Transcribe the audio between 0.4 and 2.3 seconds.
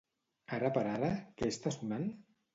Ara per ara, què està sonant?